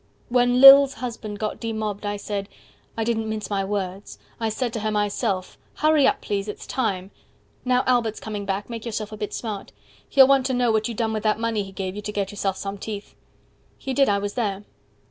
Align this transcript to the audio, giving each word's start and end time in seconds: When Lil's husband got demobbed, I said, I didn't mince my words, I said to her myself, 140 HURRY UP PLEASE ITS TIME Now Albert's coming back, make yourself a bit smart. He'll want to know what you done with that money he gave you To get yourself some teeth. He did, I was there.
When 0.29 0.59
Lil's 0.61 0.95
husband 0.95 1.37
got 1.37 1.59
demobbed, 1.59 2.07
I 2.07 2.17
said, 2.17 2.49
I 2.97 3.03
didn't 3.03 3.29
mince 3.29 3.51
my 3.51 3.63
words, 3.63 4.17
I 4.39 4.49
said 4.49 4.73
to 4.73 4.79
her 4.79 4.89
myself, 4.89 5.59
140 5.81 5.83
HURRY 5.91 6.07
UP 6.07 6.21
PLEASE 6.21 6.47
ITS 6.47 6.65
TIME 6.65 7.11
Now 7.65 7.83
Albert's 7.85 8.19
coming 8.19 8.43
back, 8.43 8.67
make 8.67 8.83
yourself 8.83 9.11
a 9.11 9.17
bit 9.17 9.31
smart. 9.31 9.71
He'll 10.09 10.25
want 10.27 10.47
to 10.47 10.55
know 10.55 10.71
what 10.71 10.87
you 10.87 10.95
done 10.95 11.13
with 11.13 11.21
that 11.21 11.39
money 11.39 11.61
he 11.61 11.71
gave 11.71 11.95
you 11.95 12.01
To 12.01 12.11
get 12.11 12.31
yourself 12.31 12.57
some 12.57 12.79
teeth. 12.79 13.13
He 13.77 13.93
did, 13.93 14.09
I 14.09 14.17
was 14.17 14.33
there. 14.33 14.63